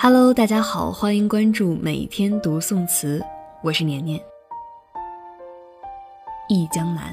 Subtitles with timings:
[0.00, 3.20] Hello，大家好，欢迎关注每天读宋词，
[3.64, 4.22] 我是年年。
[6.48, 7.12] 忆江南，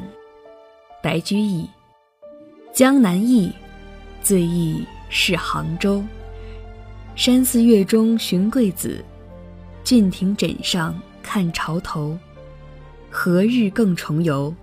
[1.01, 1.67] 白居易。
[2.71, 3.51] 江南忆，
[4.21, 6.03] 最忆是杭州。
[7.15, 9.03] 山寺月中寻桂子，
[9.83, 12.15] 郡亭枕上看潮头。
[13.09, 14.53] 何日更重游？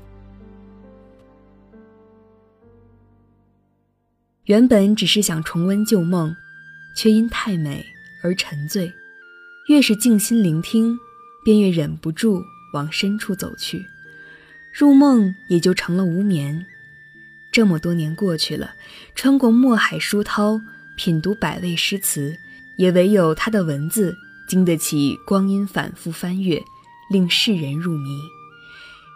[4.45, 6.33] 原本只是想重温旧梦，
[6.97, 7.85] 却因太美
[8.23, 8.93] 而沉醉。
[9.69, 10.99] 越是静心聆听，
[11.45, 13.85] 便越忍不住往深处走去。
[14.73, 16.65] 入梦也就成了无眠。
[17.53, 18.75] 这么多年过去了，
[19.15, 20.61] 穿过墨海书涛，
[20.97, 22.35] 品读百味诗词，
[22.79, 24.15] 也唯有他的文字
[24.49, 26.61] 经得起光阴反复翻阅，
[27.11, 28.09] 令世人入迷。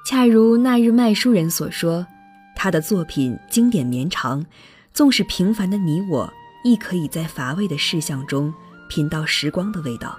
[0.07, 2.07] 恰如那日卖书人所说，
[2.55, 4.45] 他的作品经典绵长。
[4.93, 6.33] 纵使平凡的你我，
[6.65, 8.53] 亦可以在乏味的事项中
[8.89, 10.19] 品到时光的味道，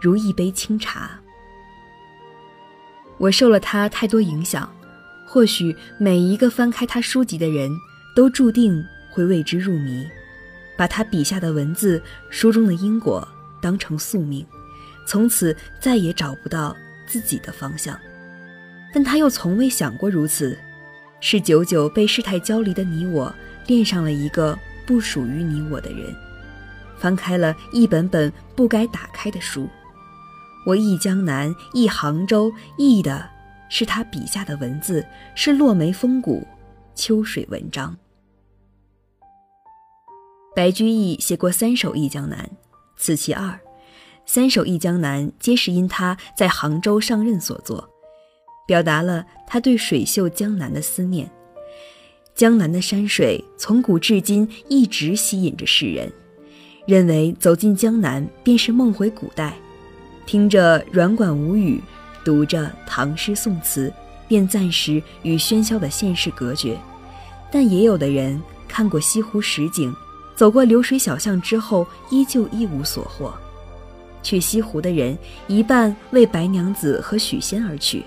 [0.00, 1.10] 如一杯清茶。
[3.16, 4.72] 我受了他太多影响，
[5.26, 7.70] 或许每一个翻开他书籍的人
[8.14, 10.08] 都注定会为之入迷，
[10.76, 12.00] 把他笔下的文字、
[12.30, 13.26] 书中的因果
[13.60, 14.46] 当成宿命，
[15.06, 17.98] 从此再也找不到自己的方向。
[18.94, 20.56] 但他又从未想过如此，
[21.20, 23.34] 是久久被世态交离的你我。
[23.66, 26.16] 恋上了一个不属于你我的人，
[26.98, 29.68] 翻开了一本本不该打开的书。
[30.66, 33.28] 我忆江南，忆杭州，忆的
[33.70, 36.46] 是他笔下的文字，是落梅风骨，
[36.94, 37.96] 秋水文章。
[40.54, 42.44] 白居易写过三首《忆江南》，
[42.96, 43.58] 此其二。
[44.26, 47.88] 三首《忆江南》皆是因他在杭州上任所作，
[48.66, 51.30] 表达了他对水秀江南的思念。
[52.34, 56.12] 江南的山水从古至今一直吸引着世人，
[56.88, 59.52] 认为走进江南便是梦回古代，
[60.24, 61.82] 听着软管无语，
[62.24, 63.92] 读着唐诗宋词，
[64.26, 66.78] 便暂时与喧嚣的现世隔绝。
[67.52, 69.94] 但也有的人看过西湖实景，
[70.34, 73.34] 走过流水小巷之后，依旧一无所获。
[74.22, 75.16] 去西湖的人
[75.46, 78.02] 一半为白娘子和许仙而去，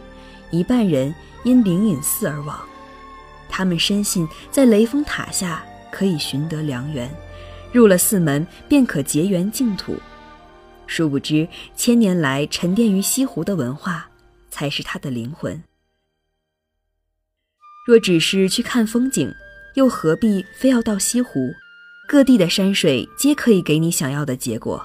[0.49, 2.59] 一半人因灵隐寺而往。
[3.47, 7.07] 他们深信，在雷峰塔下可以寻得良缘，
[7.71, 9.95] 入了寺门便可结缘净土。
[10.87, 14.09] 殊不知，千年来沉淀于西湖的文化，
[14.49, 15.63] 才是他的灵魂。
[17.87, 19.33] 若只是去看风景，
[19.75, 21.53] 又何必非要到西湖？
[22.07, 24.83] 各地的山水皆可以给你想要的结果，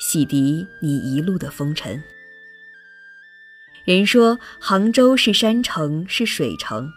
[0.00, 2.00] 洗涤你一路的风尘。
[3.84, 6.88] 人说杭州是山城，是水城。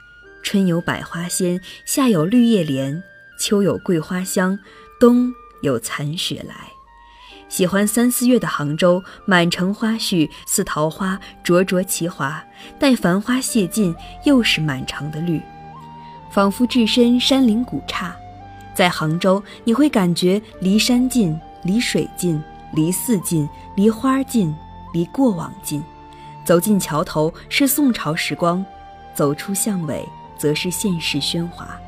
[0.43, 3.01] 春有百花鲜，夏有绿叶莲，
[3.39, 4.59] 秋有桂花香，
[4.99, 6.55] 冬有残雪来。
[7.49, 12.43] 喜欢三四月的杭州，满城花絮似桃花灼灼其华，
[12.79, 13.95] 待繁花谢尽，
[14.25, 15.41] 又是满城的绿，
[16.31, 18.15] 仿佛置身山林古刹。
[18.73, 22.41] 在杭州，你会感觉离山近，离水近，
[22.73, 24.55] 离寺近，离花近，
[24.93, 25.83] 离过往近。
[26.43, 28.65] 走进桥头是宋朝时光，
[29.13, 30.03] 走出巷尾。
[30.35, 31.79] 则是现世喧哗，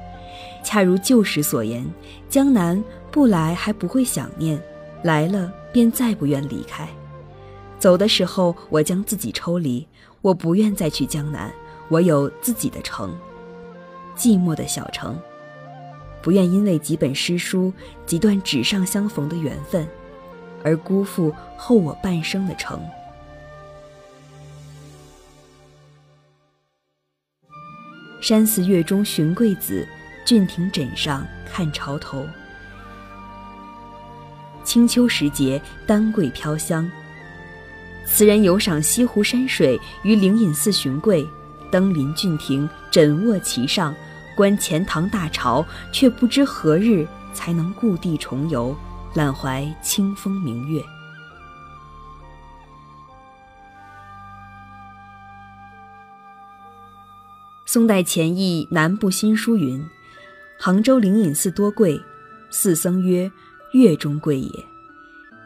[0.66, 1.86] 恰如旧时所言：
[2.28, 4.60] 江南不来还不会想念，
[5.04, 6.90] 来了便再不愿离开。
[7.78, 9.88] 走的时候，我将自己抽离，
[10.22, 11.54] 我不愿再去江南，
[11.88, 13.16] 我有自己的城，
[14.18, 15.16] 寂寞的小城，
[16.20, 17.72] 不愿因为几本诗书、
[18.08, 19.88] 几段纸上相逢的缘分，
[20.64, 22.82] 而辜负后我半生的城。
[28.20, 29.88] 山寺月中寻桂子，
[30.26, 32.28] 郡亭枕上看潮头。
[34.64, 36.90] 清秋时节，丹桂飘香。
[38.08, 41.28] 词人游赏西湖山水，于灵隐寺寻桂，
[41.72, 43.96] 登临郡亭，枕卧其上，
[44.36, 48.76] 观钱塘大潮，却不知何日才能故地重游，
[49.14, 50.84] 揽怀清风明月。
[57.68, 59.86] 宋代钱译南部新书云
[60.58, 62.02] ：“杭州灵隐寺多桂，
[62.50, 63.32] 寺僧曰
[63.74, 64.50] ：‘月中桂也。’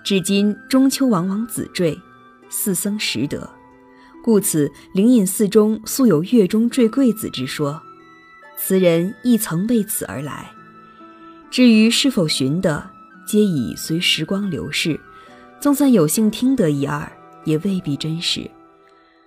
[0.04, 2.00] 至今中秋往往子坠，
[2.50, 3.50] 寺僧识得，
[4.24, 7.82] 故此灵隐寺中素有月中坠桂子之说。
[8.58, 10.52] 词人亦曾为此而来。
[11.50, 12.90] 至于是否寻得，
[13.26, 15.00] 皆已随时光流逝。
[15.60, 17.12] 纵算有幸听得一二，
[17.44, 18.50] 也未必真实。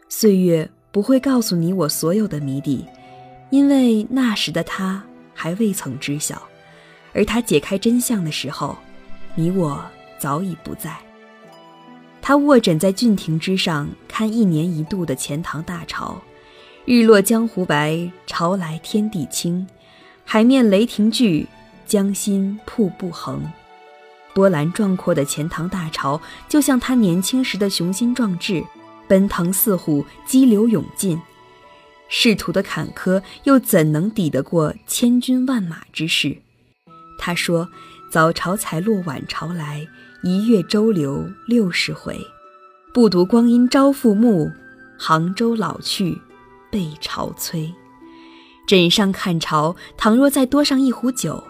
[0.08, 2.84] 岁月。”不会告诉你我所有的谜底，
[3.48, 5.02] 因为那时的他
[5.42, 6.40] 还未曾知晓，
[7.12, 8.78] 而他解开真相的时候，
[9.34, 9.84] 你我
[10.16, 10.96] 早已不在。
[12.20, 16.16] 他卧枕在郡亭之上，看一年一度的钱塘大潮。
[16.84, 19.66] 日落江湖白，潮来天地清。
[20.24, 21.48] 海面雷霆巨，
[21.88, 23.42] 江心瀑布横。
[24.32, 28.62] 波澜壮阔的钱塘大潮，就像他年轻时的雄心壮志，
[29.08, 31.20] 奔腾似虎，激流勇进。
[32.14, 36.36] 仕途的坎坷，又怎能抵得过千军万马之势？
[37.18, 37.70] 他说
[38.12, 39.88] ：“早朝才落晚朝来。”
[40.22, 42.20] 一月周流六十回，
[42.92, 44.52] 不读光阴朝复暮，
[44.98, 46.20] 杭州老去，
[46.70, 47.72] 被潮催。
[48.68, 51.42] 枕上看潮，倘若再多上一壶酒，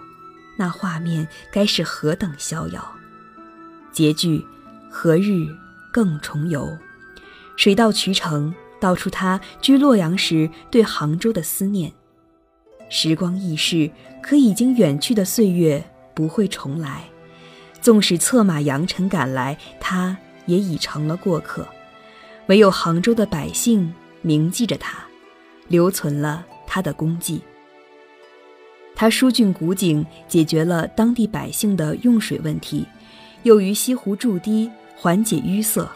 [0.57, 2.95] 那画面该是何等逍遥！
[3.91, 4.47] 结句，
[4.89, 5.49] 何日
[5.93, 6.79] 更重游？
[7.57, 11.93] 水到渠成，道出他居洛阳时对杭州的思念。
[12.89, 13.89] 时光易逝，
[14.21, 15.83] 可已经远去的岁月
[16.13, 17.05] 不会重来。
[17.81, 21.67] 纵使策马扬尘赶来，他也已成了过客。
[22.49, 24.99] 唯有杭州的百姓铭记着他，
[25.69, 27.41] 留存了他的功绩。
[28.95, 32.87] 他疏浚古井，解决了当地百姓的用水问题，
[33.45, 35.89] 又于西湖筑堤，缓解淤塞。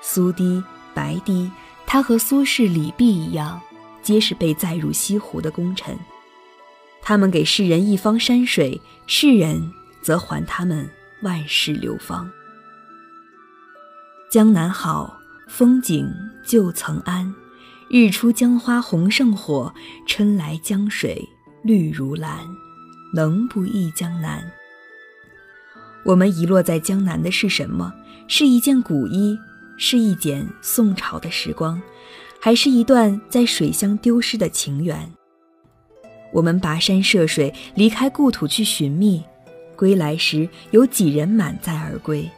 [0.00, 0.62] 苏堤、
[0.94, 1.50] 白堤，
[1.86, 3.60] 他和苏轼、李泌一样，
[4.02, 5.96] 皆是被载入西湖的功臣。
[7.00, 9.72] 他们给世人一方山水，世人
[10.02, 10.88] 则还他们。
[11.22, 12.30] 万世流芳。
[14.30, 15.16] 江南好，
[15.48, 16.12] 风景
[16.44, 17.32] 旧曾谙。
[17.88, 19.72] 日出江花红胜火，
[20.06, 21.26] 春来江水
[21.62, 22.40] 绿如蓝。
[23.14, 24.44] 能不忆江南？
[26.04, 27.94] 我们遗落在江南的是什么？
[28.28, 29.38] 是一件古衣，
[29.76, 31.80] 是一剪宋朝的时光，
[32.40, 35.10] 还是一段在水乡丢失的情缘？
[36.32, 39.22] 我们跋山涉水，离开故土去寻觅。
[39.76, 42.30] 归来时，有几人满载而归？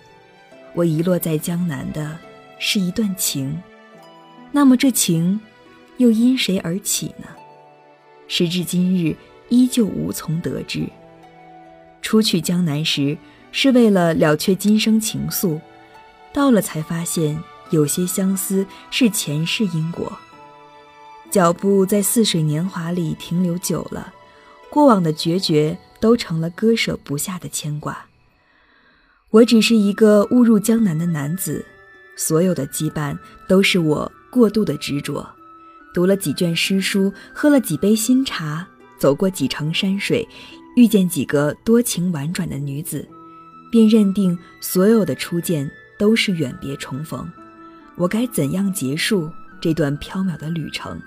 [0.74, 2.18] 我遗落在江南的，
[2.58, 3.54] 是一段情。
[4.52, 5.38] 那么这情，
[5.98, 7.26] 又因谁而起呢？
[8.28, 9.14] 时至今日，
[9.50, 10.86] 依旧无从得知。
[12.00, 13.16] 初去江南时，
[13.52, 15.60] 是为了了却今生情愫；
[16.36, 20.12] 到了，才发现有些相思是前世因果。
[21.30, 24.12] 脚步在似水年华里停留久了，
[24.68, 25.78] 过往的决绝。
[25.98, 28.04] 都成了割舍不下的牵挂。
[29.30, 31.64] 我只是一个误入江南的男子，
[32.16, 33.16] 所有的羁绊
[33.48, 35.26] 都是我过度的执着。
[35.94, 38.68] 读了几卷诗书，喝了几杯新茶，
[38.98, 40.28] 走过几程山水，
[40.76, 43.08] 遇见几个多情婉转的女子，
[43.72, 45.68] 便认定所有的初见
[45.98, 47.30] 都是远别重逢。
[47.96, 51.00] 我该怎样结束这段飘渺的旅程？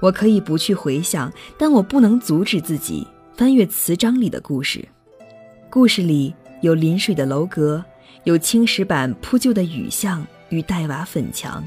[0.00, 3.06] 我可以不去回想，但我不能阻止自己。
[3.34, 4.86] 翻阅词章里的故事，
[5.68, 7.84] 故事里有临水的楼阁，
[8.24, 11.62] 有青石板铺就的雨巷与黛瓦粉墙。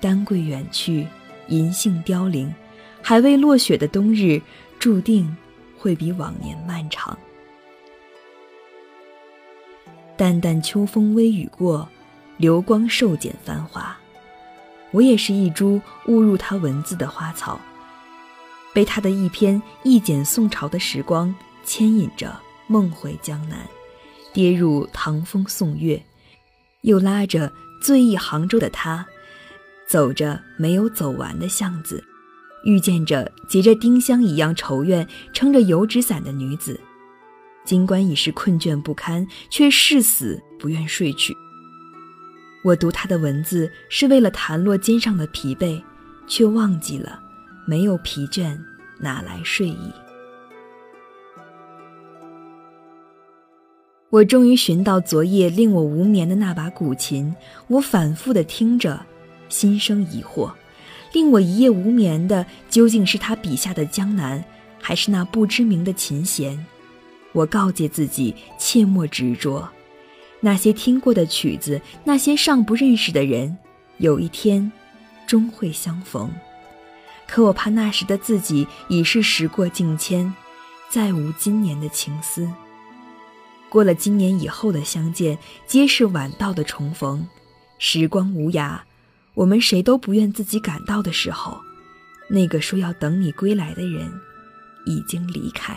[0.00, 1.06] 丹桂远去，
[1.48, 2.50] 银杏凋零，
[3.02, 4.40] 还未落雪的冬日，
[4.78, 5.36] 注定
[5.76, 7.18] 会比往年漫长。
[10.18, 11.88] 淡淡秋风微雨过，
[12.38, 13.96] 流光瘦减繁华。
[14.90, 17.60] 我也是一株误入他文字的花草。
[18.74, 21.32] 被他的一篇一剪宋朝的时光
[21.64, 22.36] 牵引着
[22.66, 23.60] 梦回江南，
[24.32, 26.02] 跌入唐风宋月，
[26.80, 29.06] 又拉着醉意杭州的他，
[29.86, 32.02] 走着没有走完的巷子，
[32.64, 36.80] 遇见着结着丁香一样愁怨、撑着油纸伞的女子。
[37.68, 41.36] 尽管已是困倦不堪，却誓死不愿睡去。
[42.64, 45.78] 我读他的文字是为了弹落肩上的疲惫，
[46.26, 47.20] 却忘记了。
[47.66, 48.58] 没有疲倦，
[48.98, 49.92] 哪来睡意？
[54.08, 58.98] 我终于寻到昨夜令我无眠的那把古琴，我反复的听着，
[59.50, 60.50] 心生疑惑：
[61.12, 64.42] 令我一夜无眠的，究竟是他笔下的江南，
[64.80, 66.64] 还是那不知名的琴弦？
[67.32, 69.68] 我告诫自己，切莫执着。
[70.40, 73.56] 那些听过的曲子，那些尚不认识的人，
[73.98, 74.70] 有一天，
[75.26, 76.30] 终会相逢。
[77.26, 80.32] 可我怕那时的自己已是时过境迁，
[80.88, 82.48] 再无今年的情思。
[83.68, 87.28] 过了今年以后的相见，皆是晚到的重逢。
[87.78, 88.78] 时光无涯，
[89.34, 91.60] 我们谁都不愿自己赶到的时候，
[92.28, 94.10] 那个说要等你归来的人，
[94.86, 95.76] 已经离开。